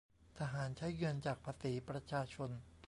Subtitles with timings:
[0.39, 2.49] ทหารใช้เงินจากภาษีประชาชน